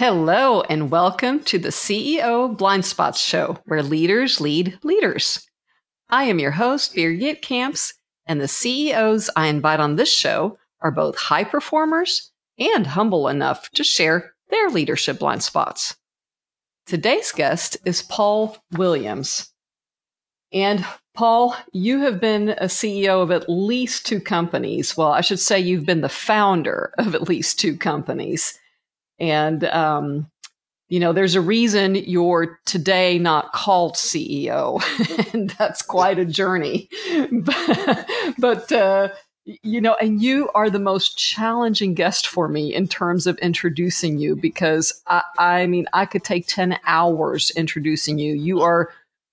[0.00, 5.46] Hello, and welcome to the CEO Blind Spots Show, where leaders lead leaders.
[6.08, 7.92] I am your host, Birgit Kamps,
[8.24, 13.70] and the CEOs I invite on this show are both high performers and humble enough
[13.72, 15.94] to share their leadership blind spots.
[16.86, 19.52] Today's guest is Paul Williams.
[20.50, 20.82] And
[21.12, 24.96] Paul, you have been a CEO of at least two companies.
[24.96, 28.58] Well, I should say you've been the founder of at least two companies.
[29.20, 30.30] And, um,
[30.88, 34.82] you know, there's a reason you're today not called CEO,
[35.34, 36.88] and that's quite a journey.
[38.38, 39.10] but, uh,
[39.44, 44.18] you know, and you are the most challenging guest for me in terms of introducing
[44.18, 48.34] you because I, I mean, I could take 10 hours introducing you.
[48.34, 48.90] You are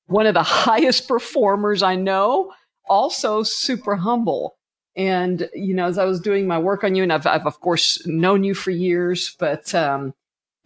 [0.08, 2.54] one of the highest performers I know,
[2.90, 4.57] also super humble.
[4.98, 7.62] And, you know, as I was doing my work on you, and I've, I've of
[7.62, 10.14] course known you for years, but um,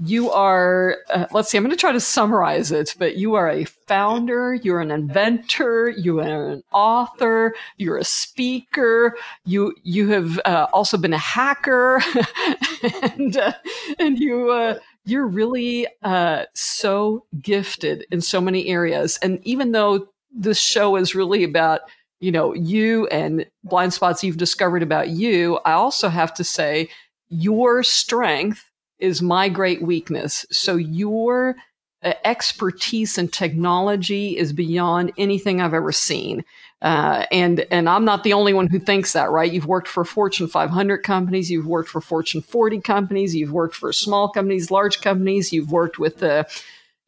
[0.03, 3.49] you are, uh, let's see, I'm going to try to summarize it, but you are
[3.49, 9.15] a founder, you're an inventor, you are an author, you're a speaker,
[9.45, 12.01] you, you have uh, also been a hacker,
[13.03, 13.53] and, uh,
[13.99, 19.19] and you, uh, you're really uh, so gifted in so many areas.
[19.21, 21.81] And even though this show is really about
[22.21, 26.89] you know, you and blind spots you've discovered about you, I also have to say
[27.29, 28.69] your strength
[28.99, 30.45] is my great weakness.
[30.51, 31.55] So your
[32.03, 36.45] uh, expertise in technology is beyond anything I've ever seen.
[36.81, 39.51] Uh, and and I'm not the only one who thinks that, right?
[39.51, 43.93] You've worked for Fortune 500 companies, you've worked for Fortune 40 companies, you've worked for
[43.93, 46.47] small companies, large companies, you've worked with the,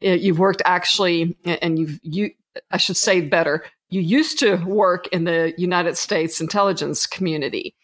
[0.04, 2.30] uh, you've worked actually, and you've you
[2.70, 7.74] I should say better, you used to work in the United States intelligence community.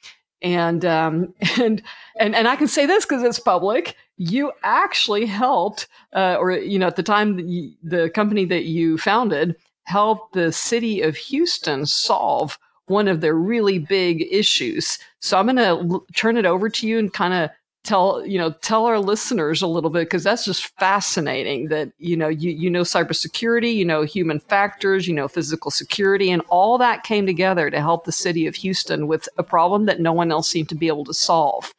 [0.42, 1.82] And, um, and,
[2.18, 3.96] and, and I can say this because it's public.
[4.16, 7.36] You actually helped, uh, or, you know, at the time,
[7.82, 13.78] the, company that you founded helped the city of Houston solve one of their really
[13.78, 14.98] big issues.
[15.20, 17.50] So I'm going to l- turn it over to you and kind of
[17.82, 22.16] tell you know tell our listeners a little bit because that's just fascinating that you
[22.16, 26.76] know you you know cybersecurity you know human factors you know physical security and all
[26.76, 30.30] that came together to help the city of Houston with a problem that no one
[30.30, 31.74] else seemed to be able to solve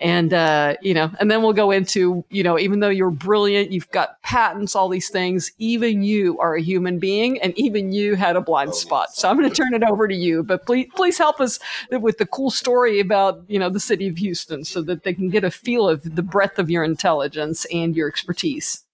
[0.00, 3.70] and uh, you know and then we'll go into you know even though you're brilliant
[3.70, 8.14] you've got patents all these things even you are a human being and even you
[8.14, 9.14] had a blind spot.
[9.14, 11.58] So i'm going to turn it over to you but please please help us
[11.90, 15.28] with the cool story about you know the city of houston so that they can
[15.28, 18.84] get a feel of the breadth of your intelligence and your expertise.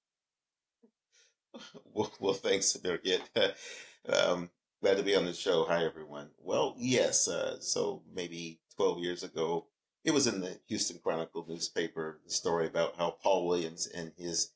[1.94, 3.22] Well, well thanks Birgit.
[4.12, 4.50] um,
[4.82, 5.64] glad to be on the show.
[5.64, 6.28] Hi everyone.
[6.42, 9.66] Well yes uh, so maybe 12 years ago
[10.06, 14.52] it was in the Houston Chronicle newspaper, the story about how Paul Williams and his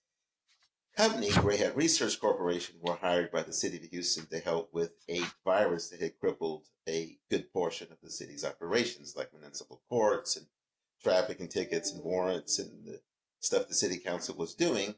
[0.96, 4.92] company, Gray Hat Research Corporation, were hired by the city of Houston to help with
[5.10, 10.36] a virus that had crippled a good portion of the city's operations, like municipal courts
[10.36, 10.46] and
[11.02, 13.00] traffic and tickets and warrants and the
[13.40, 14.94] stuff the city council was doing.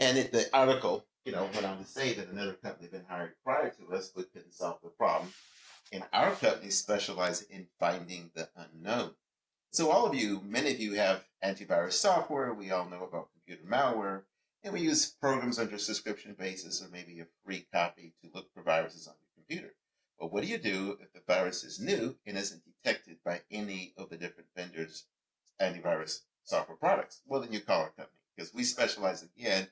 [0.00, 3.06] And it, the article, you know, went on to say that another company had been
[3.08, 5.32] hired prior to us but couldn't solve the problem.
[5.92, 9.12] And our company specialized in finding the unknown.
[9.72, 12.52] So all of you, many of you have antivirus software.
[12.52, 14.24] We all know about computer malware,
[14.62, 18.62] and we use programs under subscription basis or maybe a free copy to look for
[18.62, 19.74] viruses on your computer.
[20.20, 23.94] But what do you do if the virus is new and isn't detected by any
[23.96, 25.06] of the different vendors'
[25.58, 27.22] antivirus software products?
[27.26, 29.68] Well, then you call our company because we specialize again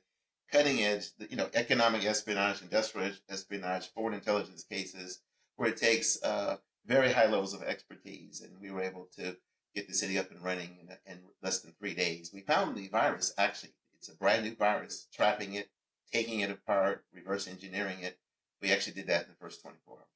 [0.51, 5.21] cutting edge, you know, economic espionage, industrial espionage, foreign intelligence cases,
[5.57, 6.57] where it takes uh,
[6.87, 9.37] very high levels of expertise, and we were able to
[9.75, 12.31] get the city up and running in, in less than three days.
[12.33, 15.69] We found the virus actually, it's a brand new virus, trapping it,
[16.13, 18.19] taking it apart, reverse engineering it.
[18.63, 20.07] We actually did that in the first 24 hours.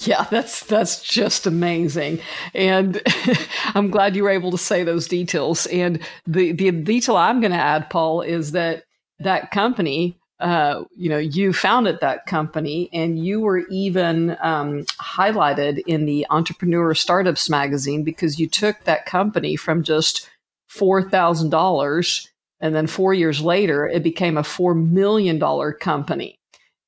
[0.00, 2.20] Yeah, that's that's just amazing,
[2.54, 3.02] and
[3.74, 5.66] I'm glad you were able to say those details.
[5.66, 8.84] And the the detail I'm going to add, Paul, is that
[9.18, 15.82] that company uh, you know, you founded that company and you were even um, highlighted
[15.86, 20.30] in the Entrepreneur Startups magazine because you took that company from just
[20.70, 22.28] $4,000
[22.60, 25.40] and then four years later, it became a $4 million
[25.80, 26.38] company.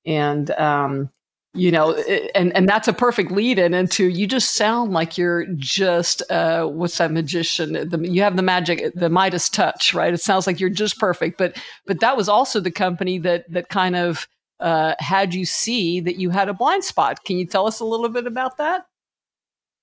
[0.07, 1.11] And, um,
[1.53, 1.95] you know
[2.35, 6.65] and and that's a perfect lead in into you just sound like you're just uh
[6.65, 10.61] what's that magician the, you have the magic the midas touch right it sounds like
[10.61, 11.57] you're just perfect but
[11.87, 14.29] but that was also the company that that kind of
[14.61, 17.85] uh had you see that you had a blind spot can you tell us a
[17.85, 18.87] little bit about that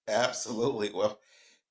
[0.08, 1.20] absolutely well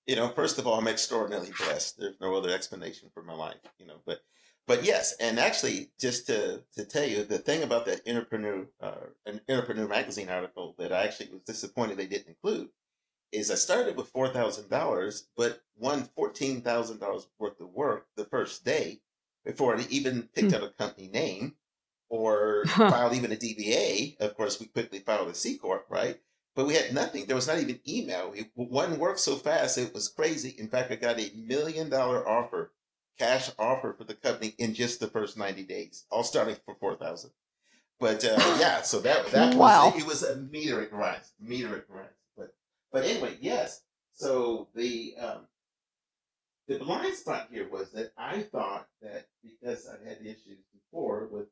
[0.07, 1.99] you know, first of all, I'm extraordinarily blessed.
[1.99, 4.01] There's no other explanation for my life, you know.
[4.07, 4.21] But,
[4.67, 9.07] but yes, and actually, just to to tell you the thing about that entrepreneur, uh,
[9.27, 12.71] an entrepreneur magazine article that I actually was disappointed they didn't include
[13.33, 18.09] is I started with four thousand dollars, but won fourteen thousand dollars worth of work
[18.17, 19.03] the first day
[19.45, 20.55] before I even picked Hmm.
[20.55, 21.57] out a company name
[22.09, 24.17] or filed even a DBA.
[24.21, 26.21] Of course, we quickly filed a C corp, right?
[26.55, 27.27] But we had nothing.
[27.27, 28.33] There was not even email.
[28.35, 30.51] It, one worked so fast, it was crazy.
[30.59, 32.73] In fact, I got a million dollar offer,
[33.19, 36.97] cash offer for the company in just the first ninety days, all starting for four
[36.97, 37.31] thousand.
[38.01, 39.93] But uh, yeah, so that that Wow.
[39.93, 42.07] was it was a meteoric rise, meteoric rise.
[42.37, 42.55] But
[42.93, 43.83] but anyway, yes.
[44.13, 45.41] So the um,
[46.69, 51.47] the blind spot here was that I thought that because I had issues before with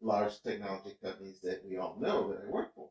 [0.00, 2.88] large technology companies that we all know that I work for,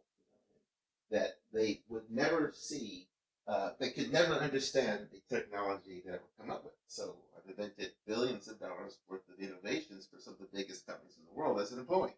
[1.11, 3.07] that they would never see,
[3.48, 6.74] uh, they could never understand the technology that I would come up with.
[6.88, 11.18] So I've invented billions of dollars worth of innovations for some of the biggest companies
[11.18, 12.16] in the world as an employee.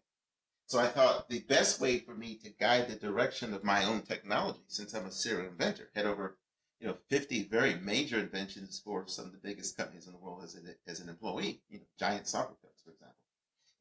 [0.66, 4.02] So I thought the best way for me to guide the direction of my own
[4.02, 6.38] technology, since I'm a serial inventor, had over
[6.80, 10.42] you know 50 very major inventions for some of the biggest companies in the world
[10.44, 13.16] as, a, as an employee, you know, giant soccer clubs, for example.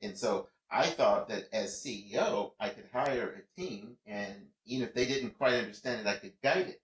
[0.01, 4.93] And so I thought that as CEO, I could hire a team, and even if
[4.93, 6.81] they didn't quite understand it, I could guide it.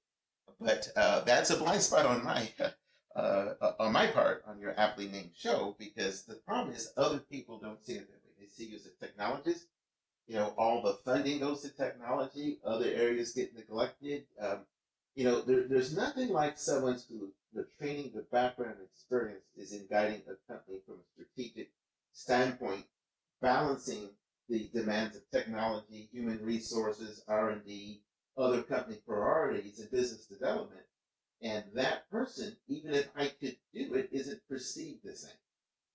[0.61, 2.47] But uh, that's a blind spot on my
[3.15, 7.57] uh, on my part on your aptly named show because the problem is other people
[7.57, 8.31] don't see it that way.
[8.39, 9.63] They see you as a technologist.
[10.27, 12.59] You know, all the funding goes to technology.
[12.63, 14.25] Other areas get neglected.
[14.39, 14.59] Um,
[15.15, 19.73] you know, there, there's nothing like someone who the training, the background, and experience is
[19.73, 21.69] in guiding a company from a strategic
[22.13, 22.85] standpoint,
[23.41, 24.09] balancing
[24.47, 28.01] the demands of technology, human resources, R and D,
[28.41, 30.85] other company priorities, and business development.
[31.41, 35.31] And that person, even if I could do it, isn't perceived the same.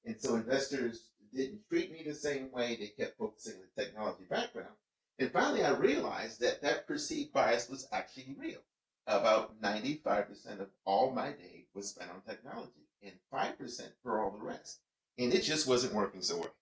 [0.04, 2.76] And so investors didn't treat me the same way.
[2.76, 4.74] They kept focusing on the technology background.
[5.18, 8.60] And finally, I realized that that perceived bias was actually real.
[9.06, 14.44] About 95% of all my day was spent on technology and 5% for all the
[14.44, 14.80] rest.
[15.18, 16.54] And it just wasn't working so well.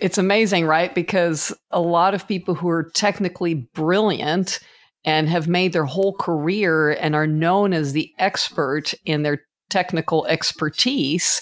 [0.00, 0.94] It's amazing, right?
[0.94, 4.60] Because a lot of people who are technically brilliant
[5.04, 10.26] and have made their whole career and are known as the expert in their technical
[10.26, 11.40] expertise,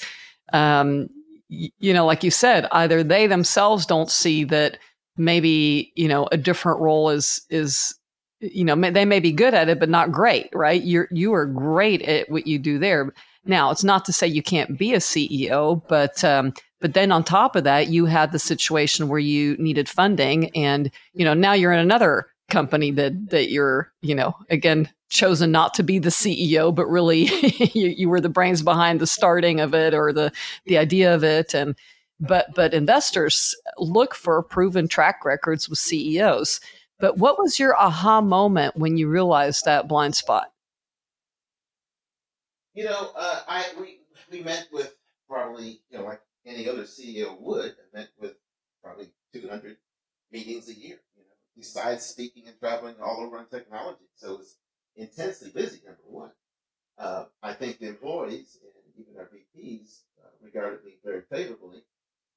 [0.52, 1.08] um,
[1.48, 4.78] you know, like you said, either they themselves don't see that
[5.16, 7.94] maybe you know a different role is is
[8.40, 11.32] you know may, they may be good at it but not great right you're you
[11.32, 13.12] are great at what you do there
[13.44, 17.25] now it's not to say you can't be a ceo but um, but then on
[17.25, 21.52] top of that you had the situation where you needed funding and you know now
[21.52, 26.08] you're in another company that that you're you know again chosen not to be the
[26.08, 27.25] ceo but really
[27.75, 30.32] you, you were the brains behind the starting of it or the
[30.67, 31.55] the idea of it.
[31.55, 31.76] And
[32.19, 36.61] but but investors look for proven track records with ceos
[36.99, 40.50] but what was your aha moment when you realized that blind spot?
[42.75, 44.00] You know, uh, I we
[44.31, 44.94] we met with
[45.29, 47.72] probably you know like any other CEO would.
[47.72, 48.34] I met with
[48.82, 49.76] probably 200
[50.32, 51.00] meetings a year.
[51.16, 54.56] You know, besides speaking and traveling all over on technology, so it's
[54.96, 55.81] intensely busy.
[55.84, 56.31] Number one,
[56.98, 61.82] uh, I think the employees and even our VPs uh, regarded me very favorably.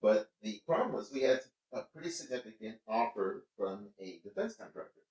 [0.02, 1.42] But the problem was we had
[1.74, 5.02] a pretty significant offer from a defense contractor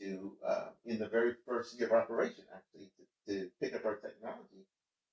[0.00, 2.90] to, uh, in the very first year of operation, actually,
[3.26, 4.66] to, to pick up our technology.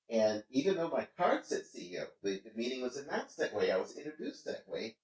[0.09, 3.77] And even though my card said CEO, the, the meeting was announced that way, I
[3.77, 4.95] was introduced that way.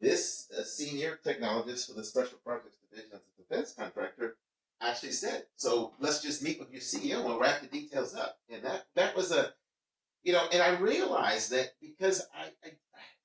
[0.00, 4.36] This uh, senior technologist for the Special Projects Division of a defense contractor
[4.80, 8.62] actually said, "So let's just meet with your CEO and wrap the details up." And
[8.62, 9.52] that that was a,
[10.22, 12.72] you know, and I realized that because I, I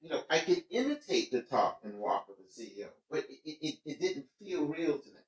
[0.01, 3.75] you know, I could imitate the talk and walk of the CEO, but it, it,
[3.85, 5.21] it didn't feel real to me.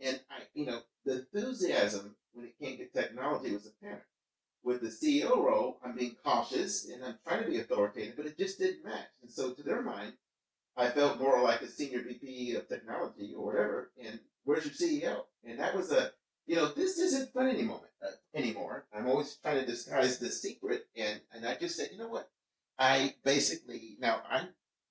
[0.00, 4.02] And I, you know, the enthusiasm when it came to technology was apparent.
[4.64, 8.38] With the CEO role, I'm being cautious and I'm trying to be authoritative, but it
[8.38, 9.10] just didn't match.
[9.20, 10.14] And so, to their mind,
[10.76, 13.92] I felt more like a senior VP of technology or whatever.
[14.02, 15.24] And where's your CEO?
[15.44, 16.12] And that was a,
[16.46, 17.90] you know, this isn't fun anymore.
[18.02, 18.86] Uh, anymore.
[18.94, 22.28] I'm always trying to disguise the secret, and and I just said, you know what?
[22.78, 24.48] I basically now I'm,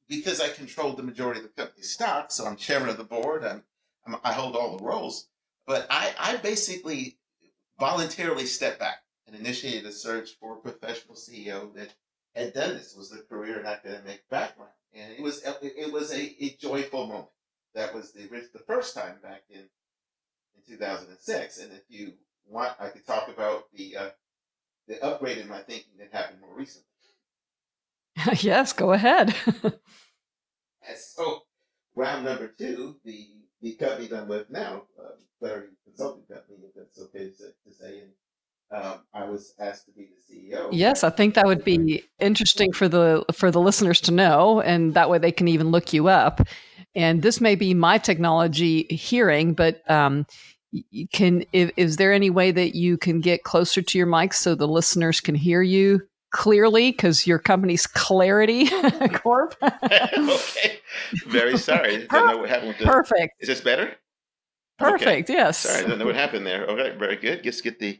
[0.08, 3.44] because I controlled the majority of the company's stock, so I'm chairman of the board.
[3.44, 3.63] I'm,
[4.06, 5.27] I'm I hold all the roles,
[5.68, 7.18] but I I basically
[7.80, 11.94] voluntarily stepped back and initiated a search for a professional CEO that
[12.36, 16.44] had done this was a career and academic background, and it was it was a,
[16.44, 17.27] a joyful moment.
[17.75, 19.60] That was the the first time back in
[20.56, 21.60] in 2006.
[21.60, 22.13] And if you
[22.48, 24.10] want, I could talk about the uh,
[24.88, 26.88] the upgrade in my thinking that happened more recently.
[28.44, 29.36] yes, go ahead.
[29.63, 31.44] and so,
[31.96, 33.27] round number two, the
[33.62, 37.74] the company that I'm with now, uh, Clarity Consulting Company, if that's okay to, to
[37.74, 38.12] say, and
[38.72, 40.70] um, I was asked to be the CEO.
[40.72, 44.93] Yes, I think that would be interesting for the for the listeners to know, and
[44.96, 46.41] that way they can even look you up.
[46.96, 50.25] And this may be my technology hearing, but um,
[51.12, 54.55] can if, is there any way that you can get closer to your mic so
[54.55, 56.01] the listeners can hear you
[56.32, 58.70] clearly because your company's Clarity
[59.13, 59.55] Corp?
[59.84, 60.79] okay,
[61.27, 62.05] very sorry.
[62.08, 62.75] Per- know what happened.
[62.79, 63.34] Perfect.
[63.39, 63.96] Is this better?
[64.79, 65.29] Perfect.
[65.29, 65.34] Okay.
[65.34, 65.60] Yes.
[65.60, 66.65] Sorry, I don't know what happened there.
[66.65, 67.46] Okay, very good.
[67.46, 68.00] Let's get the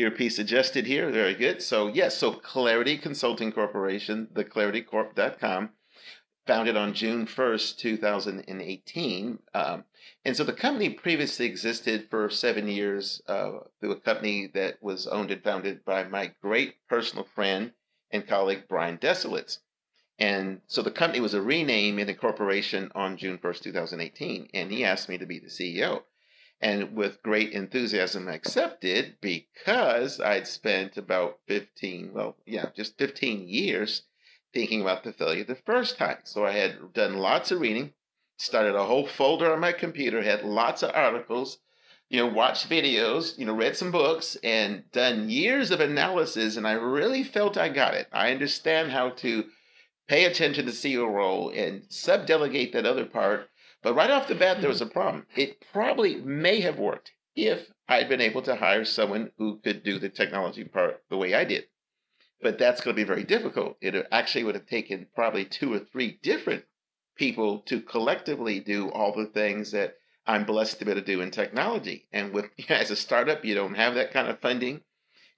[0.00, 1.10] earpiece adjusted here.
[1.10, 1.62] Very good.
[1.62, 5.70] So, yes, so Clarity Consulting Corporation, the theclaritycorp.com,
[6.46, 9.38] founded on June 1st, 2018.
[9.54, 9.84] Um,
[10.24, 15.06] and so the company previously existed for seven years uh, through a company that was
[15.06, 17.72] owned and founded by my great personal friend
[18.10, 19.58] and colleague, Brian Desolitz.
[20.18, 24.48] And so the company was a rename in a corporation on June 1st, 2018.
[24.52, 26.02] And he asked me to be the CEO
[26.60, 34.02] and with great enthusiasm accepted because I'd spent about 15, well, yeah, just 15 years
[34.52, 36.18] thinking about the failure the first time.
[36.24, 37.94] So I had done lots of reading,
[38.36, 41.58] started a whole folder on my computer, had lots of articles,
[42.10, 46.56] you know, watched videos, you know, read some books, and done years of analysis.
[46.56, 48.08] And I really felt I got it.
[48.12, 49.44] I understand how to
[50.08, 53.49] pay attention to the CEO role and sub delegate that other part
[53.82, 54.90] but right off the bat, there was mm-hmm.
[54.90, 55.26] a problem.
[55.36, 59.98] It probably may have worked if I'd been able to hire someone who could do
[59.98, 61.64] the technology part the way I did.
[62.42, 63.78] But that's going to be very difficult.
[63.80, 66.64] It uh, actually would have taken probably two or three different
[67.16, 69.96] people to collectively do all the things that
[70.26, 72.06] I'm blessed to be able to do in technology.
[72.12, 74.82] And with as a startup, you don't have that kind of funding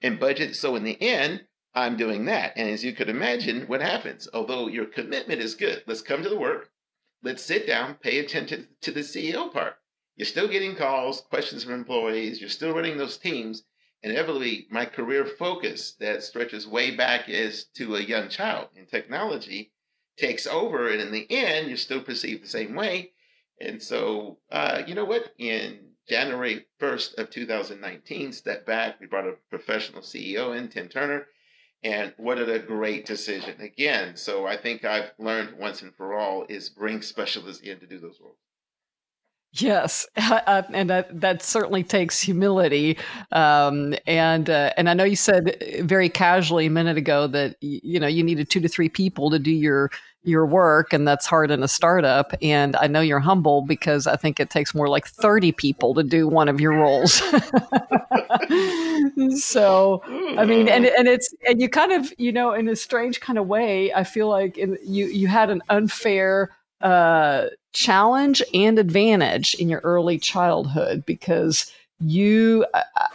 [0.01, 0.57] and budget.
[0.57, 2.53] So in the end, I'm doing that.
[2.57, 4.27] And as you could imagine, what happens?
[4.33, 6.69] Although your commitment is good, let's come to the work
[7.23, 9.75] let's sit down, pay attention to the CEO part.
[10.15, 13.63] You're still getting calls, questions from employees, you're still running those teams.
[14.03, 19.71] Inevitably, my career focus that stretches way back as to a young child in technology
[20.17, 20.89] takes over.
[20.89, 23.13] And in the end, you're still perceived the same way.
[23.61, 25.33] And so, uh, you know what?
[25.37, 31.27] In January 1st of 2019, step back, we brought a professional CEO in, Tim Turner,
[31.83, 33.59] and what a great decision.
[33.59, 37.87] Again, so I think I've learned once and for all is bring specialists in to
[37.87, 38.37] do those roles.
[39.55, 42.97] Yes, uh, and that, certainly takes humility.
[43.31, 47.99] Um, and uh, and I know you said very casually a minute ago that you
[47.99, 49.91] know you needed two to three people to do your
[50.25, 54.15] your work and that's hard in a startup and i know you're humble because i
[54.15, 57.15] think it takes more like 30 people to do one of your roles
[59.35, 60.01] so
[60.37, 63.37] i mean and, and it's and you kind of you know in a strange kind
[63.37, 69.53] of way i feel like in, you you had an unfair uh, challenge and advantage
[69.55, 72.65] in your early childhood because you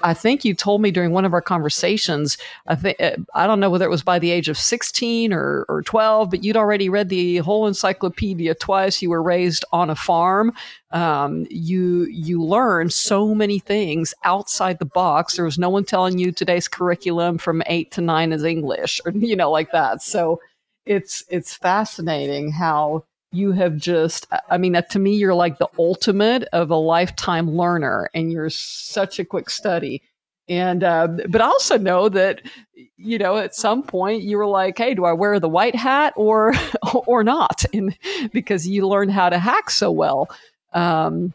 [0.03, 2.39] i think you told me during one of our conversations
[2.69, 5.67] i think uh, i don't know whether it was by the age of 16 or,
[5.69, 9.03] or 12 but you'd already read the whole encyclopedia twice.
[9.03, 10.53] You were raised on a farm.
[10.91, 15.37] Um, you you learn so many things outside the box.
[15.37, 19.13] There was no one telling you today's curriculum from 8 to 9 is english or
[19.15, 20.03] you know like that.
[20.03, 20.41] So
[20.87, 26.45] it's it's fascinating how you have just i mean to me you're like the ultimate
[26.53, 30.03] of a lifetime learner and you're such a quick study.
[30.51, 32.41] And uh, but i also know that
[32.97, 36.15] you know at some point you were like hey do i wear the white hat
[36.17, 36.55] or
[37.07, 37.65] or not?
[37.75, 37.97] And
[38.33, 40.31] because you learned how to hack so well.
[40.73, 41.35] Um,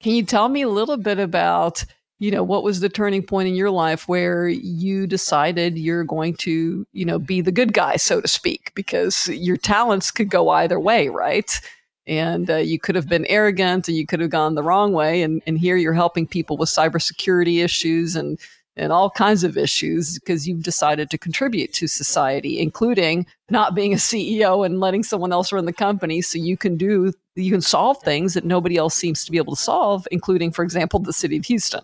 [0.00, 1.84] can you tell me a little bit about
[2.18, 6.34] you know what was the turning point in your life where you decided you're going
[6.34, 8.72] to you know be the good guy so to speak?
[8.74, 11.60] Because your talents could go either way right?
[12.06, 15.22] And uh, you could have been arrogant and you could have gone the wrong way
[15.22, 18.38] and, and here you're helping people with cybersecurity issues and
[18.78, 23.92] and all kinds of issues because you've decided to contribute to society including not being
[23.92, 27.60] a ceo and letting someone else run the company so you can do you can
[27.60, 31.12] solve things that nobody else seems to be able to solve including for example the
[31.12, 31.80] city of houston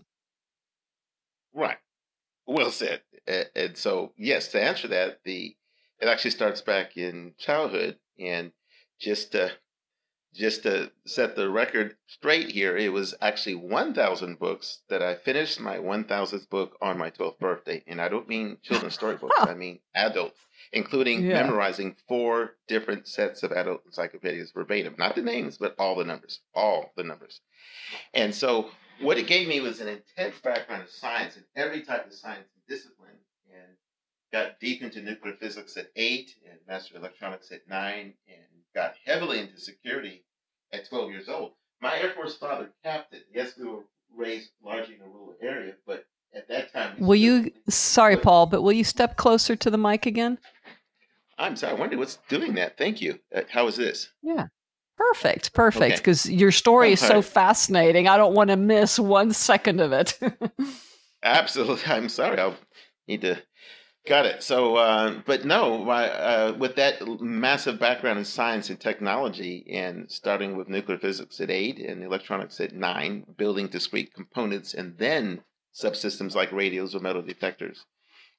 [1.55, 1.79] Right.
[2.47, 3.03] Well said.
[3.57, 5.57] And so, yes, to answer that, the
[6.01, 8.53] it actually starts back in childhood, and
[9.01, 9.53] just to
[10.35, 15.61] just to set the record straight here, it was actually 1,000 books that I finished
[15.61, 19.79] my 1,000th book on my 12th birthday, and I don't mean children's storybooks; I mean
[19.95, 20.35] adult,
[20.73, 21.43] including yeah.
[21.43, 26.41] memorizing four different sets of adult encyclopedias verbatim, not the names, but all the numbers,
[26.53, 27.41] all the numbers.
[28.13, 28.71] And so
[29.01, 32.49] what it gave me was an intense background of science in every type of science
[32.55, 33.17] and discipline,
[33.53, 33.77] and
[34.33, 39.41] got deep into nuclear physics at eight and master electronics at nine, and got heavily
[39.41, 40.25] into security
[40.73, 41.53] at 12 years old.
[41.81, 43.85] My Air Force father, captain, yes, we were
[44.17, 46.97] raised largely in a rural area, but at that time.
[46.99, 50.39] Will you, sorry, Paul, but will you step closer to the mic again?
[51.39, 51.73] I'm sorry.
[51.73, 52.79] I wonder what's doing that.
[52.79, 53.19] Thank you.
[53.35, 54.09] Uh, how is this?
[54.23, 54.47] Yeah.
[54.97, 55.53] Perfect.
[55.53, 55.99] Perfect.
[55.99, 56.35] Because okay.
[56.35, 58.09] your story is so fascinating.
[58.09, 60.19] I don't want to miss one second of it.
[61.23, 61.83] Absolutely.
[61.87, 62.39] I'm sorry.
[62.39, 62.57] I'll
[63.09, 63.43] need to.
[64.07, 64.43] Got it.
[64.43, 70.11] So, uh, but no, my, uh, with that massive background in science and technology, and
[70.11, 75.41] starting with nuclear physics at eight and electronics at nine, building discrete components, and then
[75.75, 77.87] subsystems like radios or metal detectors,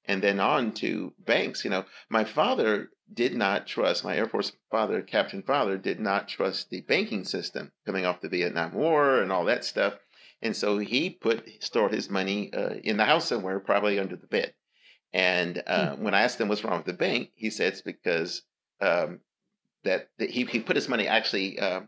[0.08, 1.64] and then on to banks.
[1.64, 6.28] You know, my father did not trust, my Air Force father, Captain Father, did not
[6.28, 9.94] trust the banking system coming off the Vietnam War and all that stuff.
[10.42, 14.28] And so he put, stored his money uh, in the house somewhere, probably under the
[14.28, 14.54] bed.
[15.14, 16.00] And uh, mm.
[16.00, 18.42] when I asked him what's wrong with the bank, he said it's because
[18.82, 19.22] um,
[19.84, 21.82] that, that, he, he put his money actually, uh,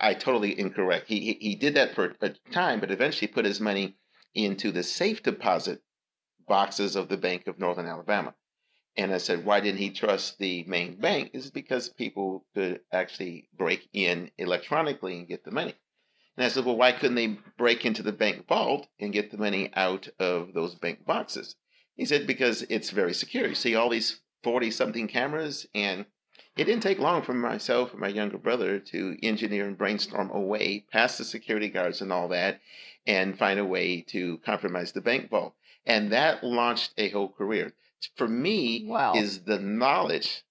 [0.00, 1.08] I totally incorrect.
[1.08, 3.96] He, he, he did that for a time, but eventually put his money
[4.34, 5.82] into the safe deposit
[6.50, 8.34] boxes of the Bank of Northern Alabama.
[8.96, 11.30] And I said, why didn't he trust the main bank?
[11.32, 15.74] Is it because people could actually break in electronically and get the money.
[16.36, 19.38] And I said, well, why couldn't they break into the bank vault and get the
[19.38, 21.54] money out of those bank boxes?
[21.94, 23.46] He said, because it's very secure.
[23.46, 26.04] You see all these 40 something cameras, and
[26.56, 30.40] it didn't take long for myself and my younger brother to engineer and brainstorm a
[30.40, 32.60] way past the security guards and all that
[33.06, 35.54] and find a way to compromise the bank vault.
[35.90, 37.72] And that launched a whole career.
[38.14, 39.14] For me, wow.
[39.14, 40.44] is the knowledge,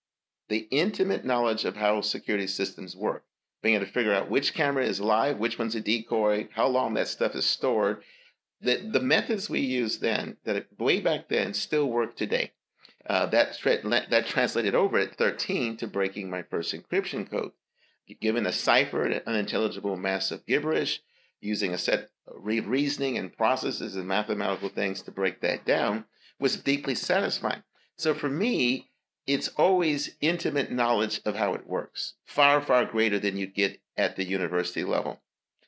[0.49, 3.23] the intimate knowledge of how security systems work.
[3.61, 6.93] Being able to figure out which camera is live, which one's a decoy, how long
[6.95, 8.03] that stuff is stored.
[8.59, 12.51] The, the methods we used then, that way back then, still work today.
[13.09, 17.53] Uh, that, tra- that translated over at 13 to breaking my first encryption code.
[18.19, 21.01] Given a cipher, an unintelligible mass of gibberish,
[21.39, 26.05] using a set reasoning and processes and mathematical things to break that down
[26.39, 27.63] was deeply satisfying.
[27.97, 28.89] So for me,
[29.27, 34.15] it's always intimate knowledge of how it works, far, far greater than you'd get at
[34.15, 35.21] the university level.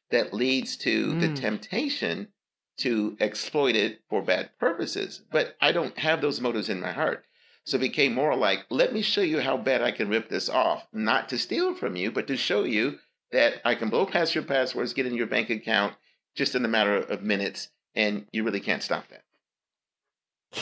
[0.09, 1.19] That leads to mm.
[1.19, 2.29] the temptation
[2.77, 5.21] to exploit it for bad purposes.
[5.31, 7.25] But I don't have those motives in my heart.
[7.63, 10.49] So it became more like, let me show you how bad I can rip this
[10.49, 12.97] off, not to steal from you, but to show you
[13.31, 15.93] that I can blow past your passwords, get in your bank account
[16.35, 19.23] just in the matter of minutes, and you really can't stop that.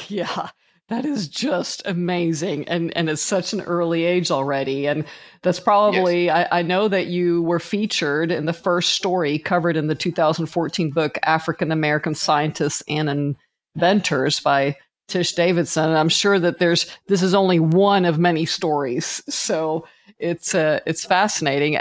[0.07, 0.49] Yeah,
[0.89, 2.67] that is just amazing.
[2.67, 4.87] And and it's such an early age already.
[4.87, 5.05] And
[5.43, 6.47] that's probably yes.
[6.51, 10.91] I, I know that you were featured in the first story covered in the 2014
[10.91, 13.35] book African American Scientists and
[13.75, 14.75] Inventors by
[15.07, 15.89] Tish Davidson.
[15.89, 19.23] And I'm sure that there's this is only one of many stories.
[19.29, 21.77] So it's uh, it's fascinating.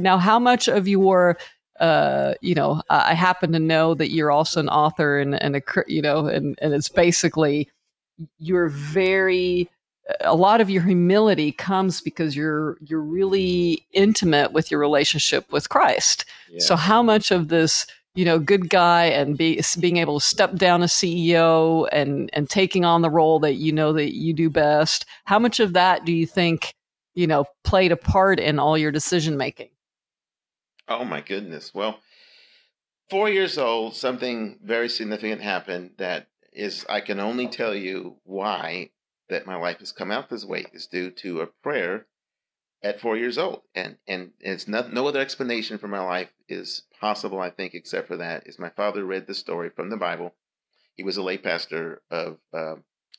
[0.00, 1.38] Now, how much of your
[1.80, 5.62] uh, you know, I happen to know that you're also an author and, and a,
[5.86, 7.68] you know, and, and it's basically
[8.38, 9.68] you're very,
[10.22, 15.68] a lot of your humility comes because you're, you're really intimate with your relationship with
[15.68, 16.24] Christ.
[16.50, 16.60] Yeah.
[16.60, 17.86] So how much of this,
[18.16, 22.50] you know, good guy and be, being able to step down as CEO and, and
[22.50, 26.04] taking on the role that you know that you do best, how much of that
[26.04, 26.74] do you think,
[27.14, 29.68] you know, played a part in all your decision making?
[30.88, 31.74] Oh my goodness.
[31.74, 32.00] Well,
[33.10, 38.90] four years old, something very significant happened that is, I can only tell you why
[39.28, 42.06] that my life has come out this way is due to a prayer
[42.82, 43.62] at four years old.
[43.74, 48.08] And, and it's not, no other explanation for my life is possible, I think, except
[48.08, 50.34] for that is my father read the story from the Bible.
[50.96, 52.76] He was a lay pastor of uh,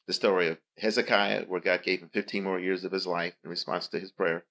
[0.08, 3.50] the story of Hezekiah, where God gave him 15 more years of his life in
[3.52, 4.44] response to his prayer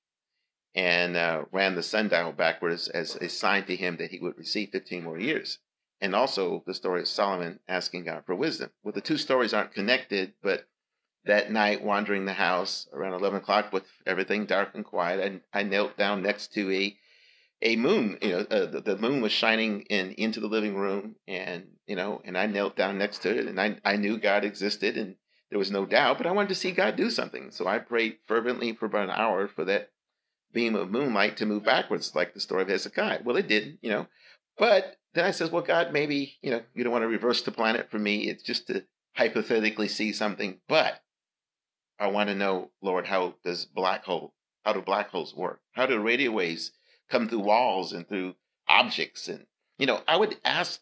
[0.78, 4.68] and uh, ran the sundial backwards as a sign to him that he would receive
[4.70, 5.58] 15 more years.
[6.00, 8.70] And also the story of Solomon asking God for wisdom.
[8.84, 10.68] Well, the two stories aren't connected, but
[11.24, 15.62] that night, wandering the house around 11 o'clock with everything dark and quiet, I, I
[15.64, 16.96] knelt down next to a
[17.60, 18.16] a moon.
[18.22, 21.96] You know, uh, the, the, moon was shining in into the living room, and you
[21.96, 25.16] know, and I knelt down next to it, and I I knew God existed, and
[25.50, 27.50] there was no doubt, but I wanted to see God do something.
[27.50, 29.90] So I prayed fervently for about an hour for that
[30.52, 33.20] beam of moonlight to move backwards, like the story of Hezekiah.
[33.24, 34.06] Well, it didn't, you know.
[34.56, 37.50] But then I says, well, God, maybe, you know, you don't want to reverse the
[37.50, 38.28] planet for me.
[38.28, 38.84] It's just to
[39.14, 40.60] hypothetically see something.
[40.68, 41.00] But
[41.98, 44.34] I want to know, Lord, how does black hole,
[44.64, 45.60] how do black holes work?
[45.72, 46.72] How do radio waves
[47.10, 48.34] come through walls and through
[48.68, 49.28] objects?
[49.28, 49.46] And,
[49.78, 50.80] you know, I would ask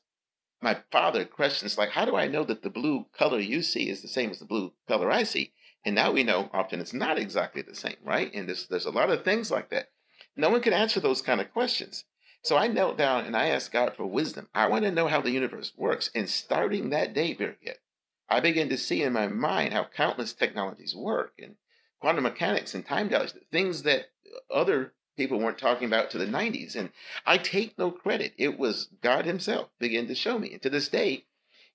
[0.62, 4.02] my father questions like, how do I know that the blue color you see is
[4.02, 5.52] the same as the blue color I see?
[5.86, 8.34] And now we know often it's not exactly the same, right?
[8.34, 9.90] And there's, there's a lot of things like that.
[10.36, 12.04] No one can answer those kind of questions.
[12.42, 14.48] So I knelt down and I asked God for wisdom.
[14.52, 16.10] I want to know how the universe works.
[16.12, 17.76] And starting that day, Birgit,
[18.28, 21.54] I began to see in my mind how countless technologies work and
[22.00, 24.06] quantum mechanics and time dilation, things that
[24.52, 26.74] other people weren't talking about to the 90s.
[26.74, 26.90] And
[27.24, 28.32] I take no credit.
[28.36, 30.52] It was God Himself began to show me.
[30.52, 31.26] And to this day,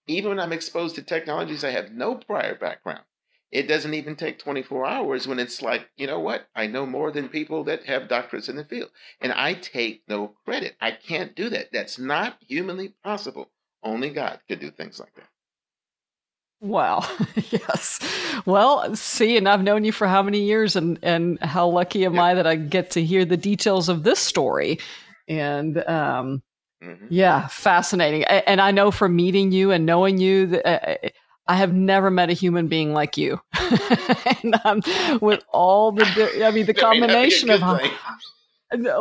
[0.06, 3.06] even when I'm exposed to technologies I have no prior background,
[3.52, 6.48] it doesn't even take 24 hours when it's like, you know what?
[6.56, 8.90] I know more than people that have doctorates in the field.
[9.20, 10.76] And I take no credit.
[10.80, 11.68] I can't do that.
[11.74, 13.52] That's not humanly possible.
[13.84, 15.28] Only God could do things like that.
[16.62, 17.04] Wow.
[17.50, 18.00] yes.
[18.46, 22.20] Well, see, and I've known you for how many years and and how lucky am
[22.20, 24.80] I that I get to hear the details of this story.
[25.28, 26.44] And um
[26.84, 27.08] mm-hmm.
[27.10, 28.26] yeah, fascinating.
[28.26, 31.10] And I know from meeting you and knowing you that uh,
[31.52, 33.42] I have never met a human being like you.
[34.42, 34.82] and um,
[35.20, 37.62] with all the, I mean, the combination of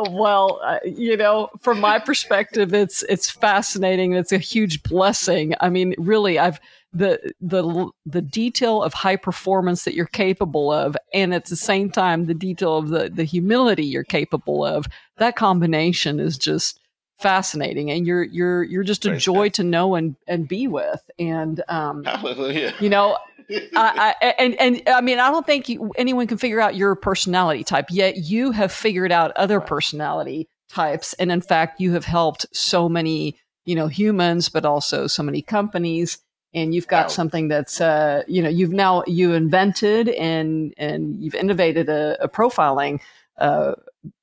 [0.09, 4.15] well, uh, you know, from my perspective, it's it's fascinating.
[4.15, 5.53] It's a huge blessing.
[5.61, 6.59] I mean, really, I've
[6.91, 11.89] the the the detail of high performance that you're capable of, and at the same
[11.89, 14.87] time, the detail of the the humility you're capable of.
[15.19, 16.80] That combination is just
[17.21, 21.63] fascinating and you're you're you're just a joy to know and and be with and
[21.67, 22.73] um hallelujah.
[22.79, 23.17] you know
[23.75, 26.95] I, I, and and I mean I don't think you, anyone can figure out your
[26.95, 32.05] personality type yet you have figured out other personality types and in fact you have
[32.05, 36.17] helped so many you know humans but also so many companies
[36.53, 37.09] and you've got wow.
[37.09, 42.27] something that's uh, you know you've now you invented and and you've innovated a, a
[42.27, 42.99] profiling
[43.37, 43.73] uh,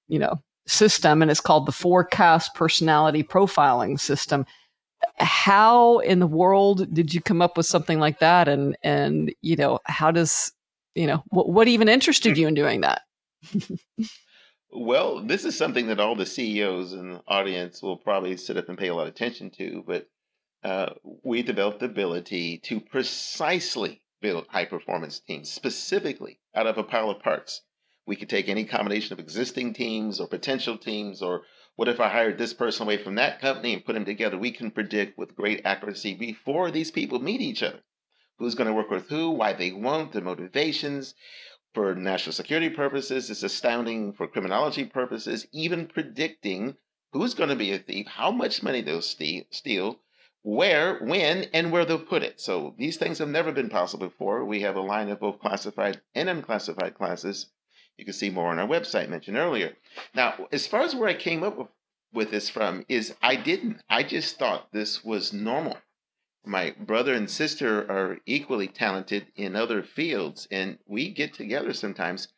[0.09, 4.47] you know system and it's called the forecast personality profiling system.
[5.17, 8.49] How in the world did you come up with something like that?
[8.49, 10.53] And and you know how does
[10.95, 13.03] you know what, what even interested you in doing that?
[14.71, 18.69] Well this is something that all the ceos in the audience will probably sit up
[18.69, 20.07] and pay a lot of attention to but
[20.63, 26.83] uh, we developed the ability to precisely build high performance teams specifically out of a
[26.83, 27.63] pile of parts
[28.09, 31.43] we could take any combination of existing teams or potential teams, or
[31.77, 34.39] what if I hired this person away from that company and put them together?
[34.39, 37.81] We can predict with great accuracy before these people meet each other
[38.39, 41.15] who's going to work with who, why they won't, their motivations.
[41.75, 46.77] For national security purposes, it's astounding for criminology purposes, even predicting
[47.13, 50.01] who's going to be a thief, how much money they'll steal,
[50.41, 52.41] where, when, and where they'll put it.
[52.41, 54.47] So these things have never been possible before.
[54.47, 57.51] We have a line of both classified and unclassified classes
[57.99, 59.77] you can see more on our website mentioned earlier.
[60.15, 61.73] Now, as far as where I came up
[62.13, 63.83] with this from is I didn't.
[63.91, 65.77] I just thought this was normal.
[66.47, 72.29] My brother and sister are equally talented in other fields, and we get together sometimes.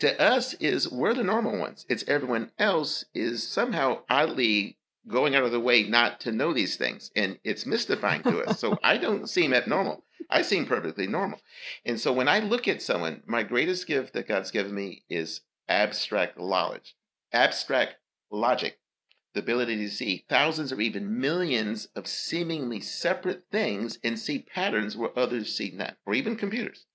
[0.00, 1.84] To us, is we're the normal ones.
[1.88, 6.76] It's everyone else is somehow oddly going out of the way not to know these
[6.76, 8.60] things, and it's mystifying to us.
[8.60, 10.04] So I don't seem abnormal.
[10.30, 11.40] I seem perfectly normal.
[11.84, 15.42] And so when I look at someone, my greatest gift that God's given me is
[15.68, 16.94] abstract knowledge,
[17.32, 17.96] abstract
[18.30, 18.78] logic,
[19.34, 24.96] the ability to see thousands or even millions of seemingly separate things and see patterns
[24.96, 26.86] where others see none, or even computers.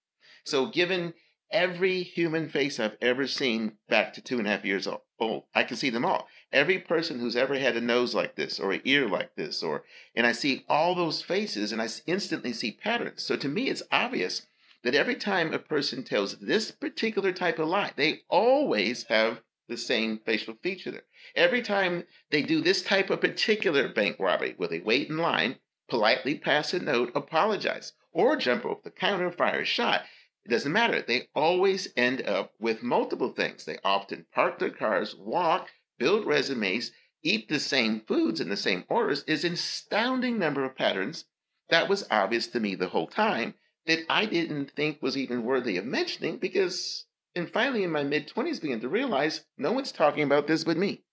[0.44, 1.14] So, given
[1.54, 5.44] every human face I've ever seen back to two and a half years old.
[5.56, 6.28] I can see them all.
[6.54, 9.84] Every person who's ever had a nose like this or an ear like this, or
[10.16, 13.24] and I see all those faces and I instantly see patterns.
[13.24, 14.46] So to me, it's obvious
[14.84, 19.78] that every time a person tells this particular type of lie, they always have the
[19.78, 21.06] same facial feature there.
[21.36, 25.58] Every time they do this type of particular bank robbery where they wait in line,
[25.90, 30.04] politely pass a note, apologize, or jump over the counter, fire a shot,
[30.46, 31.02] it doesn't matter.
[31.02, 33.66] They always end up with multiple things.
[33.66, 36.92] They often park their cars, walk, build resumes,
[37.24, 41.26] eat the same foods in the same orders is an astounding number of patterns
[41.70, 45.78] that was obvious to me the whole time that I didn't think was even worthy
[45.78, 50.24] of mentioning because and finally in my mid 20s began to realize no one's talking
[50.24, 51.04] about this but me.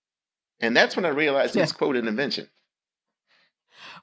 [0.59, 1.63] And that's when I realized yeah.
[1.63, 2.49] it's quote an invention.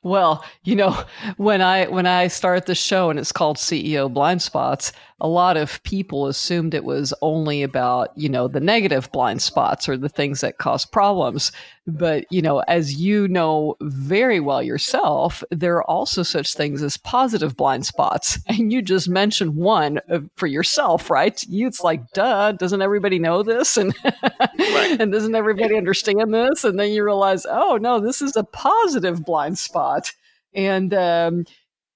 [0.03, 1.05] Well, you know,
[1.37, 5.57] when I when I start the show and it's called CEO Blind Spots, a lot
[5.57, 10.09] of people assumed it was only about, you know, the negative blind spots or the
[10.09, 11.51] things that cause problems.
[11.89, 16.97] But, you know, as you know very well yourself, there are also such things as
[16.97, 18.39] positive blind spots.
[18.49, 20.01] And you just mentioned one
[20.37, 21.43] for yourself, right?
[21.49, 23.77] You, it's like, duh, doesn't everybody know this?
[23.89, 25.01] And, right.
[25.01, 26.65] and doesn't everybody understand this?
[26.65, 30.13] And then you realize, oh, no, this is a positive blind spot.
[30.55, 31.45] and um,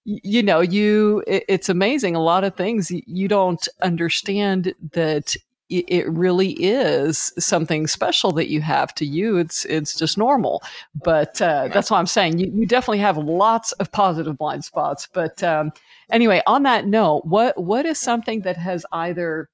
[0.05, 5.37] you know you it, it's amazing a lot of things you don't understand that
[5.69, 10.63] it really is something special that you have to you it's it's just normal.
[10.95, 15.09] But uh, that's why i'm saying you, you definitely have lots of positive blind spots
[15.13, 15.73] but um,
[16.11, 19.49] anyway on that note what what is something that has either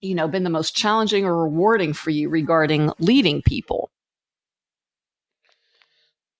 [0.00, 3.90] you know been the most challenging or rewarding for you regarding leading people?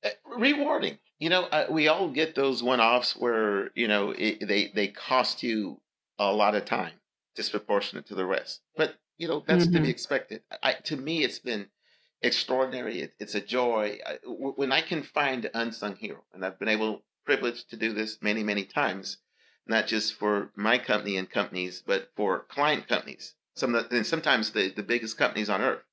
[0.04, 4.72] Uh, rewarding you know, uh, we all get those one-offs where you know it, they
[4.74, 5.78] they cost you
[6.18, 6.94] a lot of time,
[7.36, 8.62] disproportionate to the rest.
[8.74, 9.74] But you know that's mm-hmm.
[9.74, 9.90] to be mm-hmm.
[9.90, 10.42] expected.
[10.62, 11.66] I, to me, it's been
[12.22, 13.02] extraordinary.
[13.02, 16.68] It, it's a joy I, when I can find an unsung hero, and I've been
[16.68, 19.18] able privileged to do this many many times,
[19.66, 23.34] not just for my company and companies, but for client companies.
[23.56, 25.84] Some the, and sometimes the the biggest companies on earth,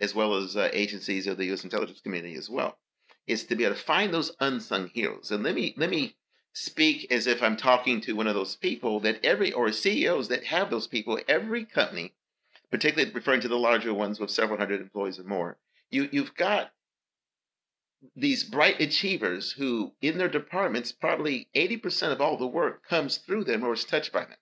[0.00, 1.64] as well as uh, agencies of the U.S.
[1.64, 2.78] intelligence community as well
[3.28, 5.30] is to be able to find those unsung heroes.
[5.30, 6.16] And let me let me
[6.52, 10.44] speak as if I'm talking to one of those people that every or CEOs that
[10.44, 12.14] have those people, every company,
[12.70, 15.58] particularly referring to the larger ones with several hundred employees or more,
[15.90, 16.72] you you've got
[18.16, 23.44] these bright achievers who in their departments probably 80% of all the work comes through
[23.44, 24.38] them or is touched by them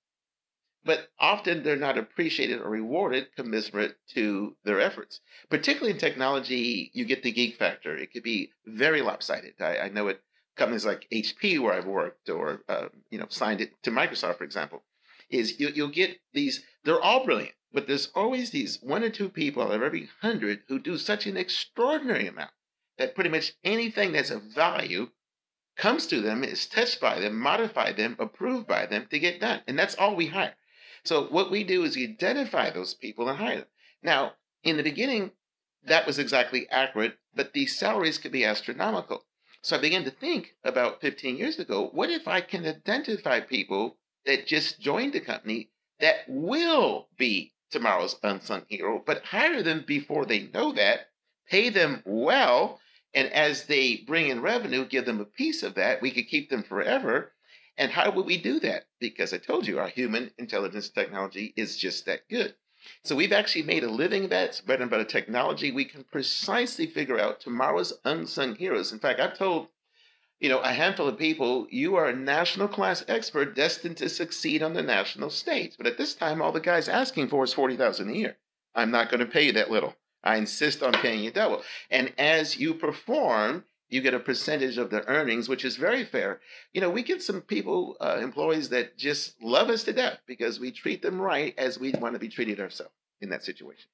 [0.87, 5.21] but often they're not appreciated or rewarded commensurate to their efforts.
[5.51, 7.97] Particularly in technology, you get the geek factor.
[7.97, 9.55] It could be very lopsided.
[9.61, 10.21] I, I know at
[10.55, 14.45] companies like HP where I've worked or uh, you know signed it to Microsoft, for
[14.45, 14.85] example,
[15.29, 16.63] is you, you'll get these.
[16.85, 20.63] They're all brilliant, but there's always these one or two people out of every hundred
[20.69, 22.53] who do such an extraordinary amount
[22.97, 25.09] that pretty much anything that's of value
[25.77, 29.63] comes to them, is touched by them, modified them, approved by them to get done,
[29.67, 30.55] and that's all we hire.
[31.07, 33.67] So what we do is identify those people and hire them.
[34.03, 34.33] Now,
[34.65, 35.31] in the beginning,
[35.85, 39.25] that was exactly accurate, but these salaries could be astronomical.
[39.63, 43.99] So I began to think about 15 years ago, what if I can identify people
[44.25, 50.27] that just joined the company that will be tomorrow's unsung hero, but hire them before
[50.27, 51.11] they know that,
[51.49, 52.81] pay them well,
[53.15, 56.03] and as they bring in revenue, give them a piece of that.
[56.03, 57.33] We could keep them forever
[57.79, 58.87] and how would we do that?
[59.01, 62.55] Because I told you our human intelligence technology is just that good.
[63.05, 65.73] So we've actually made a living that's bread and butter technology.
[65.73, 68.93] We can precisely figure out tomorrow's unsung heroes.
[68.93, 69.69] In fact, I've told
[70.39, 74.63] you know a handful of people you are a national class expert destined to succeed
[74.63, 75.75] on the national stage.
[75.77, 78.37] But at this time, all the guy's asking for is forty thousand a year.
[78.75, 79.97] I'm not going to pay you that little.
[80.23, 81.63] I insist on paying you double.
[81.91, 86.41] And as you perform, you get a percentage of the earnings, which is very fair.
[86.73, 90.59] You know, we get some people, uh, employees that just love us to death because
[90.59, 93.89] we treat them right as we want to be treated ourselves in that situation.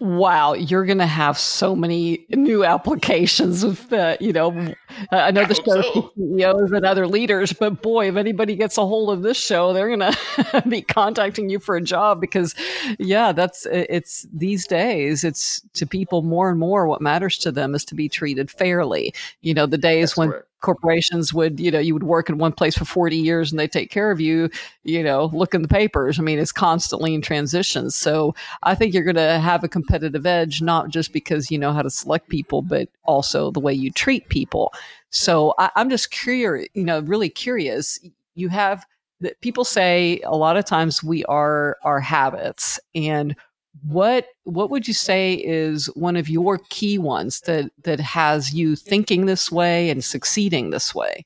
[0.00, 4.74] Wow, you're going to have so many new applications with, uh, you know,
[5.12, 6.12] I know the show so.
[6.16, 9.96] CEOs and other leaders, but boy, if anybody gets a hold of this show, they're
[9.96, 10.00] going
[10.50, 12.56] to be contacting you for a job because,
[12.98, 15.22] yeah, that's it's these days.
[15.22, 16.88] It's to people more and more.
[16.88, 19.14] What matters to them is to be treated fairly.
[19.42, 22.38] You know, the days that's when correct corporations would, you know, you would work in
[22.38, 24.48] one place for 40 years and they take care of you,
[24.82, 26.18] you know, look in the papers.
[26.18, 27.90] I mean, it's constantly in transition.
[27.90, 31.72] So I think you're going to have a competitive edge, not just because you know
[31.72, 34.72] how to select people, but also the way you treat people.
[35.10, 38.00] So I, I'm just curious, you know, really curious.
[38.34, 38.84] You have
[39.20, 43.36] that people say a lot of times we are our habits and
[43.82, 48.76] what what would you say is one of your key ones that that has you
[48.76, 51.24] thinking this way and succeeding this way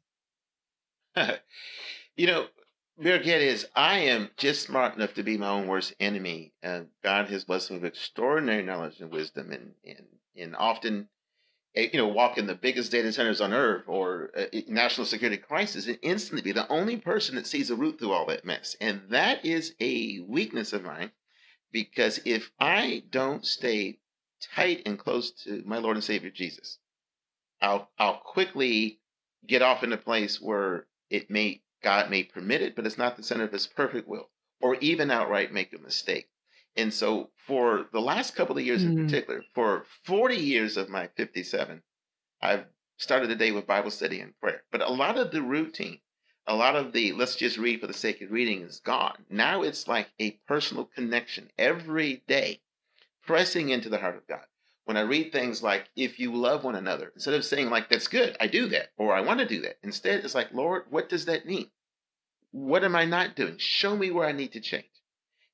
[2.17, 2.47] you know
[3.01, 6.53] Birgit is I am just smart enough to be my own worst enemy.
[6.65, 10.07] And God has blessed me with extraordinary knowledge and wisdom, and and
[10.37, 11.09] and often,
[11.77, 15.07] eh, you know, walk in the biggest data centers on earth or a eh, national
[15.07, 18.45] security crisis, and instantly be the only person that sees a route through all that
[18.45, 18.75] mess.
[18.81, 21.13] And that is a weakness of mine
[21.73, 23.99] because if I don't stay
[24.55, 26.79] tight and close to my Lord and Savior Jesus,
[27.61, 29.01] I'll I'll quickly
[29.47, 33.17] get off in a place where it may God may permit it, but it's not
[33.17, 36.29] the center of his perfect will, or even outright make a mistake.
[36.77, 38.99] And so for the last couple of years mm-hmm.
[38.99, 41.83] in particular, for 40 years of my 57,
[42.41, 42.67] I've
[42.99, 44.63] started the day with Bible study and prayer.
[44.71, 46.01] But a lot of the routine
[46.49, 49.27] a lot of the let's just read for the sake of reading is gone.
[49.29, 52.63] Now it's like a personal connection every day,
[53.27, 54.45] pressing into the heart of God.
[54.87, 58.09] When I read things like, if you love one another, instead of saying, like, that's
[58.09, 61.11] good, I do that, or I want to do that, instead it's like, Lord, what
[61.11, 61.69] does that mean?
[62.53, 63.59] What am I not doing?
[63.59, 64.87] Show me where I need to change.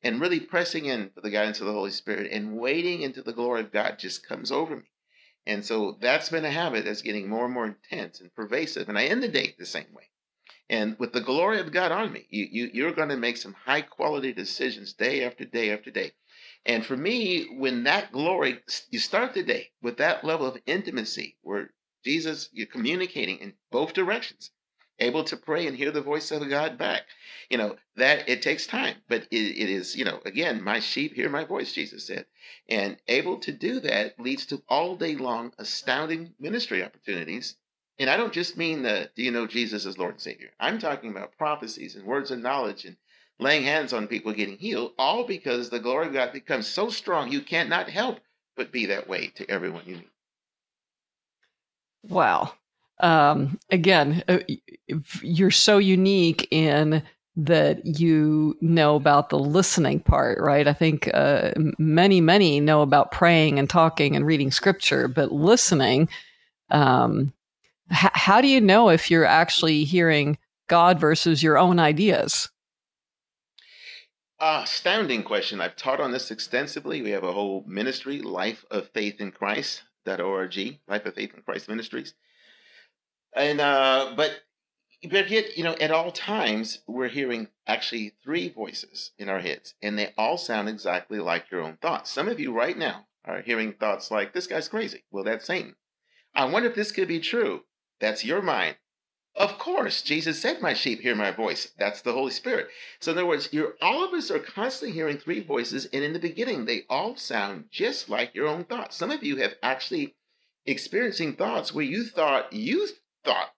[0.05, 3.33] And really pressing in for the guidance of the Holy Spirit and waiting until the
[3.33, 4.91] glory of God just comes over me.
[5.45, 8.89] And so that's been a habit that's getting more and more intense and pervasive.
[8.89, 10.05] And I end the day the same way.
[10.71, 13.53] And with the glory of God on me, you, you, you're going to make some
[13.53, 16.13] high quality decisions day after day after day.
[16.65, 21.37] And for me, when that glory, you start the day with that level of intimacy
[21.43, 24.51] where Jesus, you're communicating in both directions,
[24.99, 27.03] able to pray and hear the voice of God back.
[27.51, 31.13] You know, that it takes time, but it, it is, you know, again, my sheep
[31.15, 32.25] hear my voice, Jesus said.
[32.71, 37.57] And able to do that leads to all day long astounding ministry opportunities
[37.99, 40.51] and I don't just mean the do you know Jesus as Lord and Savior?
[40.61, 42.97] I'm talking about prophecies and words of knowledge and
[43.39, 47.31] laying hands on people getting healed, all because the glory of God becomes so strong
[47.31, 48.21] you cannot help
[48.57, 50.11] but be that way to everyone you meet.
[52.09, 52.53] Wow.
[53.01, 54.39] Um, again, uh,
[55.23, 57.03] you're so unique in
[57.37, 60.69] that you know about the listening part, right?
[60.69, 66.09] I think uh, many, many know about praying and talking and reading scripture, but listening,
[66.71, 67.33] um,
[67.91, 72.49] H- how do you know if you're actually hearing God versus your own ideas?
[74.41, 75.61] Uh, astounding question.
[75.61, 77.03] I've taught on this extensively.
[77.03, 81.69] We have a whole ministry, Life of Faith in Christ.org, Life of Faith in Christ
[81.69, 82.15] Ministries.
[83.35, 84.33] And, uh, but,
[85.11, 89.75] but yet, you know, at all times, we're hearing actually three voices in our heads,
[89.83, 92.11] and they all sound exactly like your own thoughts.
[92.11, 95.05] Some of you right now are hearing thoughts like, this guy's crazy.
[95.11, 95.77] Well, that's Satan.
[96.35, 97.63] I wonder if this could be true.
[98.05, 98.77] That's your mind.
[99.35, 101.73] Of course, Jesus said, My sheep hear my voice.
[101.79, 102.69] That's the Holy Spirit.
[103.01, 106.13] So, in other words, you're, all of us are constantly hearing three voices, and in
[106.13, 108.95] the beginning, they all sound just like your own thoughts.
[108.95, 110.17] Some of you have actually
[110.67, 112.87] experiencing thoughts where you thought you
[113.25, 113.55] thought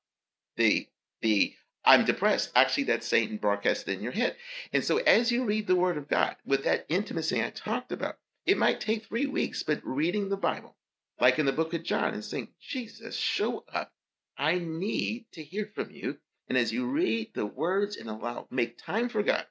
[0.55, 0.87] the
[1.23, 2.53] the I'm depressed.
[2.55, 4.37] Actually, that's Satan broadcasted in your head.
[4.73, 8.17] And so, as you read the Word of God with that intimacy I talked about,
[8.47, 10.77] it might take three weeks, but reading the Bible,
[11.21, 13.91] like in the book of John, and saying, Jesus, show up
[14.39, 16.19] I need to hear from you.
[16.49, 19.47] And as you read the words and allow, make time for God,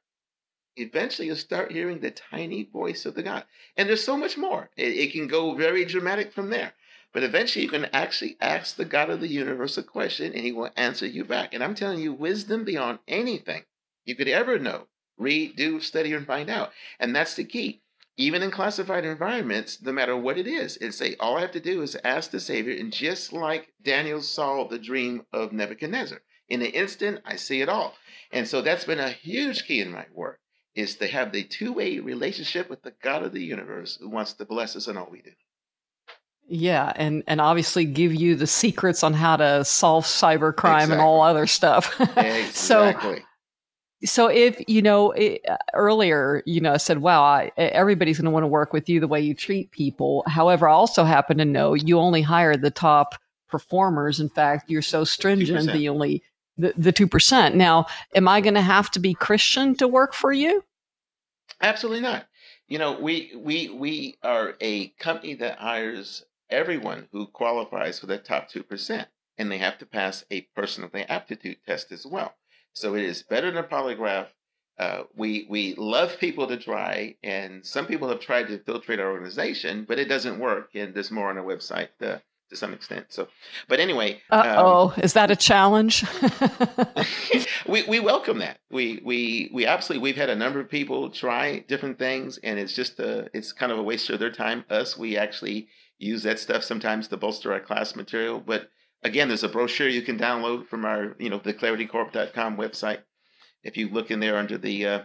[0.77, 3.45] eventually you'll start hearing the tiny voice of the God.
[3.75, 4.69] And there's so much more.
[4.77, 6.73] It, it, can go very dramatic from there.
[7.13, 10.51] But eventually you can actually ask the God of the universe a question and he
[10.51, 11.53] will answer you back.
[11.53, 13.63] And I'm telling you, wisdom beyond anything
[14.05, 14.87] you could ever know.
[15.17, 16.71] Read, do, study, and find out.
[16.99, 17.81] And that's the key
[18.17, 21.59] even in classified environments, no matter what it is, it's say all I have to
[21.59, 26.61] do is ask the Savior, and just like Daniel saw the dream of Nebuchadnezzar, in
[26.61, 27.93] an instant I see it all.
[28.31, 30.39] And so that's been a huge key in my work,
[30.75, 34.45] is to have the two-way relationship with the God of the universe who wants to
[34.45, 35.31] bless us in all we do.
[36.47, 40.93] Yeah, and and obviously give you the secrets on how to solve cyber crime exactly.
[40.93, 41.99] and all other stuff.
[41.99, 42.51] exactly.
[42.51, 43.17] so
[44.05, 48.25] so if you know it, uh, earlier you know i said wow I, everybody's going
[48.25, 50.23] to want to work with you the way you treat people.
[50.27, 53.15] However i also happen to know you only hire the top
[53.47, 54.19] performers.
[54.19, 55.73] In fact you're so stringent 2%.
[55.73, 56.23] the only
[56.57, 60.31] the, the 2% now am i going to have to be christian to work for
[60.31, 60.63] you?
[61.61, 62.27] Absolutely not.
[62.67, 68.17] You know we we we are a company that hires everyone who qualifies for the
[68.17, 72.35] top 2% and they have to pass a personality aptitude test as well
[72.75, 74.27] so it is better than a polygraph.
[74.77, 79.09] Uh, we we love people to try, and some people have tried to infiltrate our
[79.09, 80.71] organization, but it doesn't work.
[80.75, 82.17] And there's more on our website uh,
[82.49, 83.05] to some extent.
[83.09, 83.29] So,
[83.69, 86.05] but anyway, oh, um, is that a challenge?
[87.67, 88.59] we we welcome that.
[88.69, 92.73] We we we absolutely we've had a number of people try different things, and it's
[92.73, 94.65] just a it's kind of a waste of their time.
[94.69, 98.69] Us, we actually use that stuff sometimes to bolster our class material, but
[99.05, 102.99] again, there's a brochure you can download from our, you know, the claritycorp.com website.
[103.63, 104.99] If you look in there under the uh,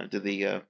[0.00, 0.60] under the uh,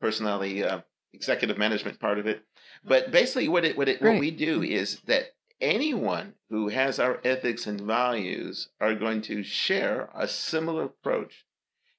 [0.00, 0.80] personality uh,
[1.12, 2.42] executive management part of it,
[2.84, 7.20] but basically what it what it what we do is that anyone who has our
[7.24, 11.44] ethics and values are going to share a similar approach,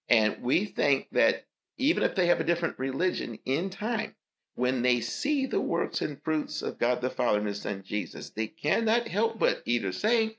[0.10, 1.45] and we think that
[1.77, 4.15] even if they have a different religion, in time
[4.56, 8.30] when they see the works and fruits of God the Father and His Son Jesus,
[8.30, 10.38] they cannot help but either say,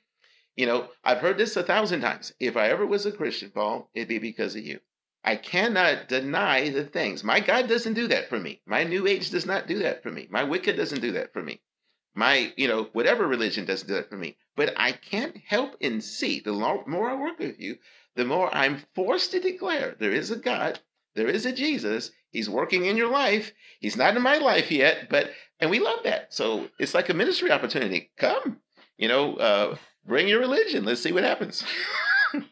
[0.57, 2.33] you know, I've heard this a thousand times.
[2.39, 4.81] If I ever was a Christian, Paul, it'd be because of you.
[5.25, 7.25] I cannot deny the things.
[7.25, 8.61] My God doesn't do that for me.
[8.67, 10.29] My New Age does not do that for me.
[10.31, 11.61] My Wicca doesn't do that for me.
[12.15, 14.37] My, you know, whatever religion doesn't do that for me.
[14.55, 17.79] But I can't help and see the more I work with you,
[18.15, 20.79] the more I'm forced to declare there is a God
[21.15, 22.11] there is a Jesus.
[22.31, 23.53] He's working in your life.
[23.81, 25.31] He's not in my life yet, but
[25.61, 26.35] and we love that.
[26.35, 28.11] So it's like a ministry opportunity.
[28.17, 28.59] Come,
[28.99, 29.77] you know, uh,
[30.07, 30.85] bring your religion.
[30.85, 31.65] Let's see what happens.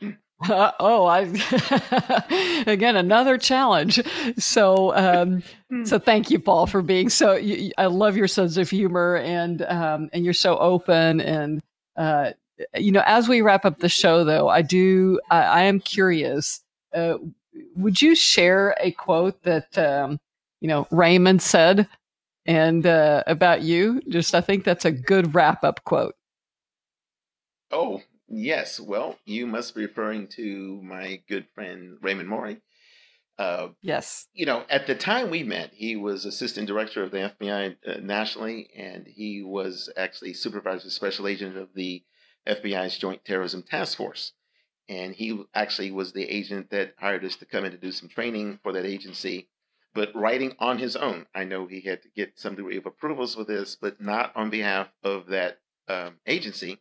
[0.48, 1.20] Uh, oh, I
[2.66, 4.00] again another challenge.
[4.38, 5.84] So, um, hmm.
[5.84, 7.34] so thank you, Paul, for being so.
[7.36, 11.20] You, I love your sense of humor, and um, and you're so open.
[11.20, 11.62] And
[11.96, 12.32] uh,
[12.76, 15.20] you know, as we wrap up the show, though, I do.
[15.30, 16.60] I, I am curious.
[16.92, 17.18] Uh,
[17.76, 20.18] would you share a quote that um,
[20.60, 21.88] you know Raymond said
[22.46, 24.00] and uh, about you?
[24.08, 26.14] Just I think that's a good wrap up quote.
[27.72, 28.02] Oh,
[28.34, 32.62] Yes, well, you must be referring to my good friend Raymond Morey.
[33.38, 34.26] Uh, yes.
[34.32, 38.00] You know, at the time we met, he was assistant director of the FBI uh,
[38.00, 42.02] nationally, and he was actually supervisor special agent of the
[42.46, 44.32] FBI's Joint Terrorism Task Force.
[44.88, 48.08] And he actually was the agent that hired us to come in to do some
[48.08, 49.50] training for that agency,
[49.92, 51.26] but writing on his own.
[51.34, 54.48] I know he had to get some degree of approvals for this, but not on
[54.48, 56.80] behalf of that um, agency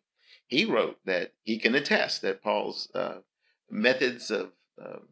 [0.52, 3.20] he wrote that he can attest that Paul's uh,
[3.70, 4.52] methods of
[4.84, 5.08] um,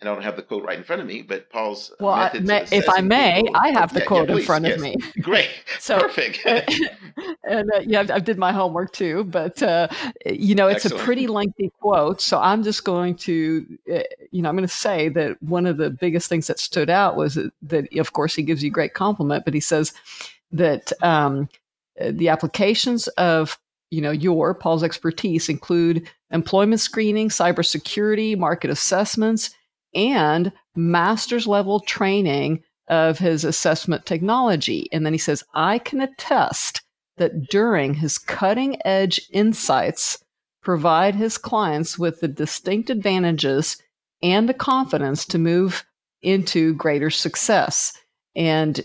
[0.00, 2.30] and I don't have the quote right in front of me, but Paul's well, I,
[2.40, 4.76] may, if I may, people, I have the yeah, quote yeah, please, in front yes.
[4.76, 4.96] of me.
[5.22, 6.44] Great, so perfect.
[7.44, 9.88] and uh, yeah, I did my homework too, but uh,
[10.26, 11.02] you know, it's Excellent.
[11.02, 14.74] a pretty lengthy quote, so I'm just going to, uh, you know, I'm going to
[14.74, 18.34] say that one of the biggest things that stood out was that, that of course,
[18.34, 19.94] he gives you great compliment, but he says
[20.52, 21.48] that um,
[21.98, 23.58] uh, the applications of
[23.90, 29.54] you know, your Paul's expertise include employment screening, cybersecurity, market assessments,
[29.94, 34.88] and master's level training of his assessment technology.
[34.92, 36.82] And then he says, I can attest
[37.16, 40.22] that during his cutting edge insights,
[40.62, 43.80] provide his clients with the distinct advantages
[44.22, 45.84] and the confidence to move
[46.22, 47.92] into greater success.
[48.34, 48.80] And,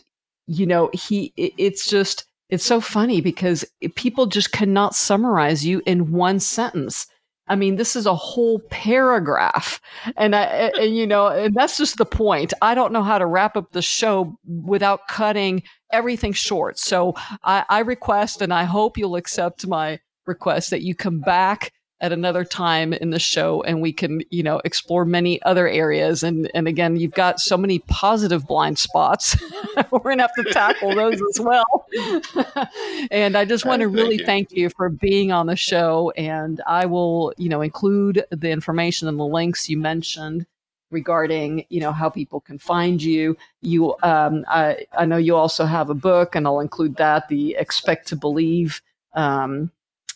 [0.47, 6.11] you know, he, it's just, it's so funny because people just cannot summarize you in
[6.11, 7.07] one sentence.
[7.47, 9.81] I mean, this is a whole paragraph.
[10.15, 12.53] And I, and, you know, and that's just the point.
[12.61, 16.77] I don't know how to wrap up the show without cutting everything short.
[16.77, 21.73] So I, I request, and I hope you'll accept my request that you come back
[22.01, 26.23] at another time in the show and we can you know explore many other areas.
[26.23, 29.37] And and again you've got so many positive blind spots.
[29.91, 31.87] We're gonna have to tackle those as well.
[33.11, 34.69] And i just want to really thank you.
[34.69, 39.25] for being on the show and i will you know include the information and the
[39.25, 40.45] links you mentioned
[40.91, 43.37] regarding you know how people can find you.
[43.61, 47.55] You um, I, I know you also have a book and i'll include that the
[47.57, 48.81] expect to believe
[49.13, 49.71] um,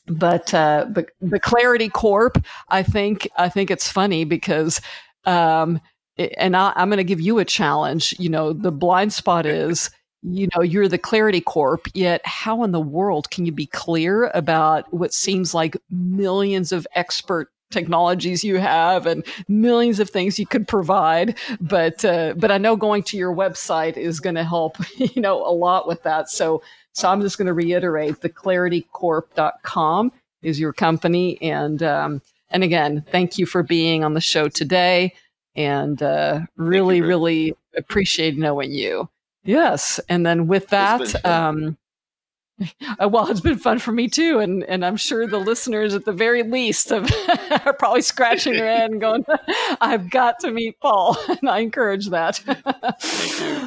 [0.07, 4.81] but uh, but the Clarity Corp, I think I think it's funny because,
[5.25, 5.79] um,
[6.17, 8.13] and I, I'm going to give you a challenge.
[8.19, 9.89] You know, the blind spot is
[10.27, 14.31] you know you're the clarity corp yet how in the world can you be clear
[14.33, 20.47] about what seems like millions of expert technologies you have and millions of things you
[20.47, 24.77] could provide but uh, but i know going to your website is going to help
[24.97, 26.61] you know a lot with that so
[26.95, 31.41] so I'm just going to reiterate the claritycorp.com is your company.
[31.41, 35.13] And, um, and again, thank you for being on the show today
[35.55, 39.09] and, uh, really, really appreciate knowing you.
[39.43, 39.99] Yes.
[40.07, 41.77] And then with that, um,
[42.97, 46.05] Uh, well, it's been fun for me too, and and I'm sure the listeners, at
[46.05, 47.11] the very least, have,
[47.65, 49.25] are probably scratching their head and going,
[49.81, 52.39] "I've got to meet Paul," and I encourage that.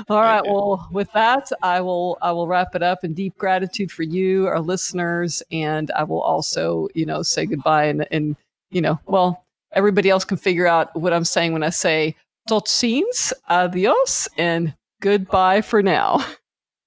[0.09, 0.43] All right.
[0.43, 4.47] Well, with that, I will I will wrap it up in deep gratitude for you,
[4.47, 8.36] our listeners, and I will also, you know, say goodbye and and
[8.70, 12.16] you know, well, everybody else can figure out what I'm saying when I say
[12.49, 16.24] tot ziens, adios, and goodbye for now.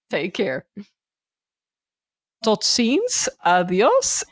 [0.09, 0.65] Take care.
[2.41, 4.25] Tot ziens, adios.